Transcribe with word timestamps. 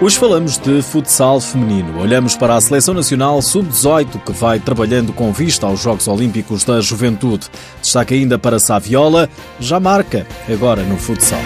Hoje 0.00 0.16
falamos 0.16 0.58
de 0.58 0.80
futsal 0.80 1.40
feminino. 1.40 2.00
Olhamos 2.00 2.36
para 2.36 2.54
a 2.54 2.60
Seleção 2.60 2.94
Nacional 2.94 3.42
Sub-18, 3.42 4.22
que 4.24 4.30
vai 4.30 4.60
trabalhando 4.60 5.12
com 5.12 5.32
vista 5.32 5.66
aos 5.66 5.82
Jogos 5.82 6.06
Olímpicos 6.06 6.62
da 6.62 6.80
Juventude. 6.80 7.48
Destaque 7.82 8.14
ainda 8.14 8.38
para 8.38 8.60
Saviola, 8.60 9.28
já 9.58 9.80
marca 9.80 10.24
agora 10.48 10.84
no 10.84 10.96
futsal. 10.96 11.40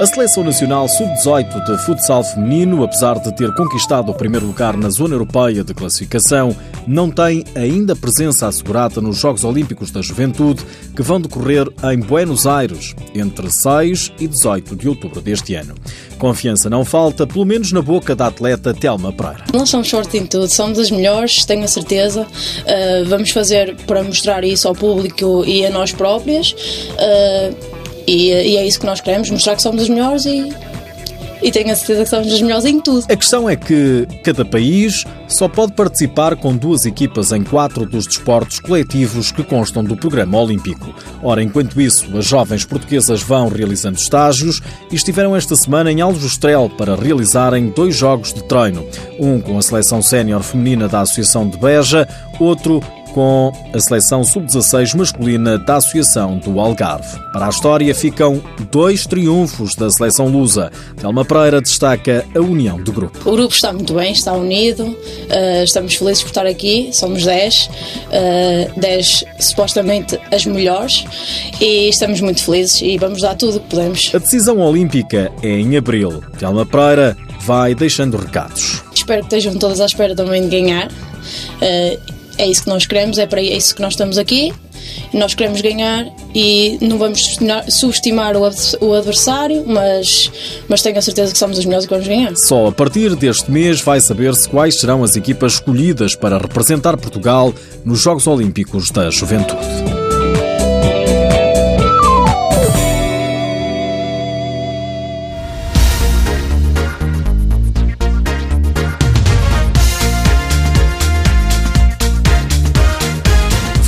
A 0.00 0.06
Seleção 0.06 0.42
Nacional 0.42 0.88
Sub-18 0.88 1.62
de 1.66 1.84
futsal 1.84 2.24
feminino, 2.24 2.82
apesar 2.82 3.18
de 3.18 3.36
ter 3.36 3.52
conquistado 3.52 4.10
o 4.10 4.14
primeiro 4.14 4.46
lugar 4.46 4.74
na 4.74 4.88
zona 4.88 5.14
europeia 5.14 5.62
de 5.62 5.74
classificação, 5.74 6.56
não 6.86 7.10
tem 7.10 7.44
ainda 7.54 7.94
presença 7.94 8.46
assegurada 8.46 8.98
nos 9.02 9.18
Jogos 9.18 9.44
Olímpicos 9.44 9.90
da 9.90 10.00
Juventude, 10.00 10.64
que 10.96 11.02
vão 11.02 11.20
decorrer 11.20 11.66
em 11.92 12.00
Buenos 12.00 12.46
Aires 12.46 12.94
entre 13.14 13.50
6 13.50 14.12
e 14.18 14.26
18 14.26 14.74
de 14.74 14.88
outubro 14.88 15.20
deste 15.20 15.54
ano. 15.54 15.74
Confiança 16.18 16.70
não 16.70 16.82
falta, 16.82 17.26
pelo 17.26 17.44
menos 17.44 17.70
na 17.70 17.82
boca 17.82 18.16
da 18.16 18.28
atleta 18.28 18.72
Telma 18.72 19.12
Pereira. 19.12 19.44
Nós 19.52 19.68
somos 19.68 19.90
fortes 19.90 20.14
em 20.14 20.24
tudo, 20.24 20.48
somos 20.48 20.78
as 20.78 20.90
melhores, 20.90 21.44
tenho 21.44 21.64
a 21.64 21.68
certeza. 21.68 22.22
Uh, 22.22 23.04
vamos 23.06 23.32
fazer 23.32 23.76
para 23.86 24.02
mostrar 24.02 24.44
isso 24.44 24.66
ao 24.66 24.74
público 24.74 25.44
e 25.44 25.66
a 25.66 25.68
nós 25.68 25.92
próprias. 25.92 26.52
Uh, 26.52 27.79
e, 28.06 28.30
e, 28.30 28.56
é 28.56 28.66
isso 28.66 28.80
que 28.80 28.86
nós 28.86 29.00
queremos, 29.00 29.30
mostrar 29.30 29.56
que 29.56 29.62
somos 29.62 29.82
os 29.82 29.88
melhores 29.88 30.24
e, 30.24 30.52
e 31.42 31.50
tenho 31.50 31.72
a 31.72 31.76
certeza 31.76 32.02
que 32.04 32.08
somos 32.08 32.32
os 32.32 32.40
melhores 32.40 32.64
em 32.64 32.80
tudo. 32.80 33.04
A 33.10 33.16
questão 33.16 33.48
é 33.48 33.56
que 33.56 34.06
cada 34.22 34.44
país 34.44 35.04
só 35.28 35.48
pode 35.48 35.72
participar 35.72 36.36
com 36.36 36.56
duas 36.56 36.84
equipas 36.84 37.32
em 37.32 37.42
quatro 37.42 37.86
dos 37.86 38.06
desportos 38.06 38.60
coletivos 38.60 39.30
que 39.30 39.42
constam 39.42 39.82
do 39.84 39.96
programa 39.96 40.38
olímpico. 40.38 40.94
Ora, 41.22 41.42
enquanto 41.42 41.80
isso, 41.80 42.16
as 42.16 42.24
jovens 42.24 42.64
portuguesas 42.64 43.22
vão 43.22 43.48
realizando 43.48 43.98
estágios 43.98 44.60
e 44.90 44.96
estiveram 44.96 45.34
esta 45.34 45.56
semana 45.56 45.90
em 45.90 46.00
Aljustrel 46.00 46.70
para 46.76 46.96
realizarem 46.96 47.70
dois 47.70 47.96
jogos 47.96 48.34
de 48.34 48.42
treino. 48.44 48.86
Um 49.18 49.40
com 49.40 49.56
a 49.56 49.62
seleção 49.62 50.02
sénior 50.02 50.42
feminina 50.42 50.88
da 50.88 51.00
Associação 51.00 51.48
de 51.48 51.56
Beja, 51.56 52.08
outro 52.38 52.82
com 53.12 53.52
a 53.72 53.80
seleção 53.80 54.24
sub-16 54.24 54.94
masculina 54.96 55.58
da 55.58 55.76
Associação 55.76 56.38
do 56.38 56.60
Algarve. 56.60 57.18
Para 57.32 57.46
a 57.46 57.48
história 57.48 57.94
ficam 57.94 58.42
dois 58.70 59.06
triunfos 59.06 59.74
da 59.74 59.90
seleção 59.90 60.28
lusa. 60.28 60.70
Telma 61.00 61.24
Pereira 61.24 61.60
destaca 61.60 62.24
a 62.34 62.40
união 62.40 62.82
do 62.82 62.92
grupo. 62.92 63.18
O 63.28 63.32
grupo 63.32 63.54
está 63.54 63.72
muito 63.72 63.94
bem, 63.94 64.12
está 64.12 64.32
unido, 64.32 64.84
uh, 64.84 65.64
estamos 65.64 65.94
felizes 65.94 66.22
por 66.22 66.30
estar 66.30 66.46
aqui, 66.46 66.90
somos 66.92 67.24
10, 67.24 67.70
10 68.76 69.22
uh, 69.22 69.26
supostamente 69.38 70.18
as 70.32 70.46
melhores 70.46 71.04
e 71.60 71.88
estamos 71.88 72.20
muito 72.20 72.42
felizes 72.42 72.80
e 72.82 72.98
vamos 72.98 73.22
dar 73.22 73.34
tudo 73.34 73.58
o 73.58 73.60
que 73.60 73.70
podemos. 73.70 74.10
A 74.14 74.18
decisão 74.18 74.58
olímpica 74.58 75.30
é 75.42 75.48
em 75.48 75.76
abril. 75.76 76.22
Telma 76.38 76.64
Pereira 76.66 77.16
vai 77.40 77.74
deixando 77.74 78.16
recados. 78.16 78.82
Espero 78.94 79.20
que 79.20 79.34
estejam 79.34 79.58
todas 79.58 79.80
à 79.80 79.86
espera 79.86 80.14
também 80.14 80.42
de 80.42 80.48
ganhar. 80.48 80.88
Uh, 80.88 82.19
é 82.40 82.46
isso 82.46 82.62
que 82.62 82.68
nós 82.68 82.86
queremos, 82.86 83.18
é 83.18 83.26
para 83.26 83.42
isso 83.42 83.74
que 83.74 83.82
nós 83.82 83.92
estamos 83.92 84.16
aqui. 84.16 84.52
Nós 85.12 85.34
queremos 85.34 85.60
ganhar 85.60 86.06
e 86.34 86.78
não 86.80 86.96
vamos 86.96 87.38
subestimar 87.68 88.34
o 88.36 88.94
adversário, 88.94 89.64
mas, 89.66 90.32
mas 90.68 90.80
tenho 90.80 90.98
a 90.98 91.02
certeza 91.02 91.32
que 91.32 91.38
somos 91.38 91.58
os 91.58 91.66
melhores 91.66 91.86
que 91.86 91.92
vamos 91.92 92.08
ganhar. 92.08 92.34
Só 92.36 92.68
a 92.68 92.72
partir 92.72 93.14
deste 93.14 93.50
mês 93.50 93.82
vai 93.82 94.00
saber-se 94.00 94.48
quais 94.48 94.80
serão 94.80 95.04
as 95.04 95.16
equipas 95.16 95.54
escolhidas 95.54 96.14
para 96.14 96.38
representar 96.38 96.96
Portugal 96.96 97.52
nos 97.84 98.00
Jogos 98.00 98.26
Olímpicos 98.26 98.90
da 98.90 99.10
Juventude. 99.10 99.89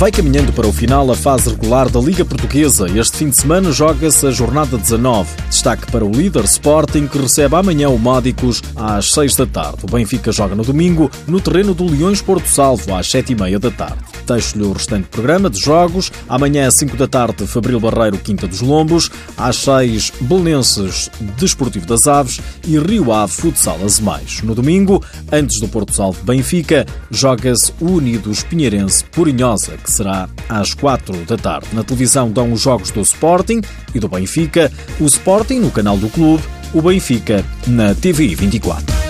Vai 0.03 0.11
caminhando 0.11 0.51
para 0.51 0.67
o 0.67 0.73
final 0.73 1.09
a 1.09 1.15
fase 1.15 1.49
regular 1.49 1.89
da 1.89 1.97
Liga 1.97 2.25
Portuguesa. 2.25 2.87
Este 2.89 3.19
fim 3.19 3.29
de 3.29 3.37
semana 3.37 3.71
joga-se 3.71 4.27
a 4.27 4.31
jornada 4.31 4.77
19. 4.77 5.29
Destaque 5.47 5.89
para 5.89 6.03
o 6.03 6.11
líder 6.11 6.43
Sporting, 6.43 7.07
que 7.07 7.17
recebe 7.17 7.55
amanhã 7.55 7.87
o 7.87 7.97
Módicos 7.97 8.61
às 8.75 9.13
6 9.13 9.37
da 9.37 9.45
tarde. 9.45 9.77
O 9.83 9.89
Benfica 9.89 10.29
joga 10.29 10.55
no 10.55 10.63
domingo 10.65 11.09
no 11.25 11.39
terreno 11.39 11.73
do 11.73 11.89
Leões 11.89 12.21
Porto 12.21 12.47
Salvo 12.47 12.93
às 12.93 13.09
7 13.09 13.31
e 13.31 13.35
meia 13.35 13.57
da 13.57 13.71
tarde. 13.71 14.02
Deixo-lhe 14.27 14.63
o 14.63 14.73
restante 14.73 15.07
programa 15.07 15.49
de 15.49 15.59
jogos. 15.59 16.11
Amanhã, 16.27 16.67
às 16.67 16.75
5 16.75 16.97
da 16.97 17.07
tarde, 17.07 17.47
Fabril 17.47 17.79
Barreiro, 17.79 18.17
Quinta 18.17 18.47
dos 18.47 18.61
Lombos. 18.61 19.09
Às 19.37 19.57
6, 19.57 20.13
Belenenses, 20.21 21.09
Desportivo 21.37 21.85
das 21.85 22.07
Aves 22.07 22.39
e 22.67 22.77
Rio 22.77 23.11
Ave, 23.11 23.33
Futsal 23.33 23.79
Azemais. 23.83 24.41
No 24.43 24.53
domingo, 24.55 25.03
antes 25.31 25.59
do 25.59 25.67
Porto 25.67 25.93
Salvo 25.93 26.23
Benfica, 26.23 26.85
joga-se 27.09 27.73
o 27.79 27.93
Unidos 27.93 28.43
Pinheirense 28.43 29.03
Porinhosa, 29.05 29.77
que 29.77 29.91
será 29.91 30.27
às 30.49 30.73
4 30.73 31.25
da 31.25 31.37
tarde. 31.37 31.67
Na 31.73 31.83
televisão 31.83 32.31
dão 32.31 32.51
os 32.51 32.61
jogos 32.61 32.91
do 32.91 33.01
Sporting 33.01 33.61
e 33.93 33.99
do 33.99 34.07
Benfica, 34.07 34.71
o 34.99 35.05
Sporting 35.05 35.59
no 35.59 35.71
canal 35.71 35.97
do 35.97 36.09
clube, 36.09 36.43
o 36.73 36.81
Benfica 36.81 37.45
na 37.67 37.93
TV 37.93 38.35
24. 38.35 39.02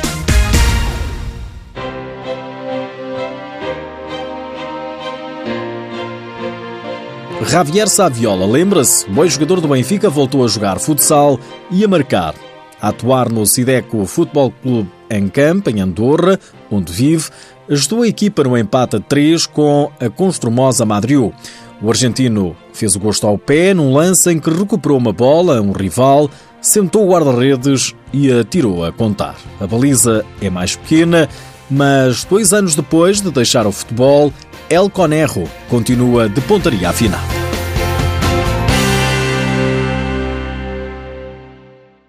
Javier 7.48 7.88
Saviola, 7.88 8.46
lembra-se? 8.46 9.10
O 9.10 9.24
ex-jogador 9.24 9.60
do 9.60 9.68
Benfica 9.68 10.10
voltou 10.10 10.44
a 10.44 10.48
jogar 10.48 10.80
futsal 10.80 11.40
e 11.70 11.84
a 11.84 11.88
marcar. 11.88 12.36
A 12.82 12.90
atuar 12.90 13.30
no 13.30 13.46
Sideco 13.46 14.06
Futebol 14.06 14.54
Clube 14.62 14.90
em 15.10 15.28
Camp, 15.28 15.68
em 15.68 15.80
Andorra, 15.80 16.40
onde 16.70 16.92
vive, 16.92 17.30
ajudou 17.70 18.04
a 18.04 18.08
equipa 18.08 18.44
no 18.44 18.58
empate 18.58 18.98
a 18.98 19.00
3 19.00 19.46
com 19.48 19.92
a 20.00 20.10
construmosa 20.10 20.86
Madriu. 20.86 21.34
O 21.82 21.90
argentino 21.90 22.56
fez 22.72 22.96
o 22.96 23.00
gosto 23.00 23.26
ao 23.28 23.38
pé 23.38 23.74
num 23.74 23.94
lance 23.94 24.32
em 24.32 24.40
que 24.40 24.50
recuperou 24.50 24.98
uma 24.98 25.12
bola 25.12 25.58
a 25.58 25.62
um 25.62 25.72
rival, 25.72 26.30
sentou 26.62 27.08
o 27.08 27.12
guarda-redes 27.12 27.96
e 28.12 28.32
atirou 28.32 28.86
a 28.86 28.92
contar. 28.92 29.36
A 29.60 29.68
baliza 29.68 30.26
é 30.42 30.50
mais 30.50 30.76
pequena, 30.76 31.28
mas 31.70 32.24
dois 32.24 32.54
anos 32.54 32.76
depois 32.76 33.22
de 33.22 33.32
deixar 33.32 33.66
o 33.66 33.72
futebol, 33.72 34.32
El 34.70 34.90
Conejo 34.90 35.44
continua 35.70 36.30
de 36.30 36.42
pontaria 36.42 36.90
afinal. 36.90 37.33